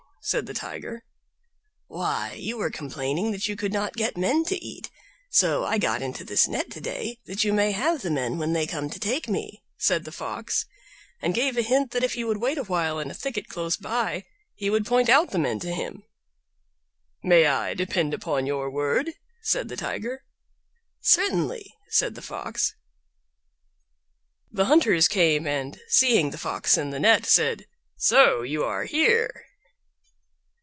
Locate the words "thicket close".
13.15-13.75